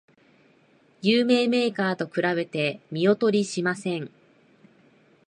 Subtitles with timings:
[1.03, 4.09] 有名メーカーと比べて見劣りしません